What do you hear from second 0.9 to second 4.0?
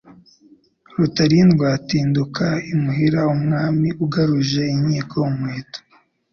Rutarindwa atinduka imuhiraUmwami